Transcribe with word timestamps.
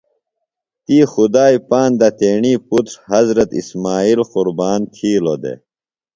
تی 0.85 0.97
خدائی 1.11 1.57
پاندہ 1.69 2.09
تیݨی 2.19 2.53
پُتر 2.67 2.93
حضرت 3.11 3.49
اسمئیل 3.59 4.19
قربان 4.33 4.79
تِھیلوۡ 4.93 5.39
دےۡ۔ 5.43 5.59